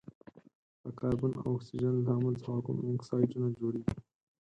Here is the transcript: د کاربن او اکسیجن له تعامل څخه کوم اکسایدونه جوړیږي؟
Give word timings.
د 0.83 0.85
کاربن 0.99 1.31
او 1.43 1.49
اکسیجن 1.55 1.93
له 1.97 2.03
تعامل 2.07 2.35
څخه 2.43 2.59
کوم 2.65 2.77
اکسایدونه 2.97 3.47
جوړیږي؟ 3.59 3.93